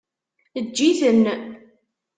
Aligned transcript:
Eǧǧ-iten. 0.59 1.23